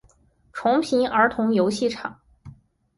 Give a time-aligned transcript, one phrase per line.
[0.51, 2.19] 重平儿童游戏场